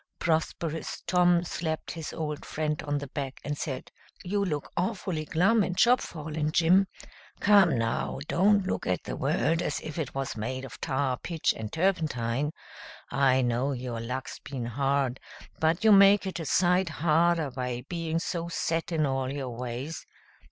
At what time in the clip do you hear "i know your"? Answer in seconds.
13.11-13.99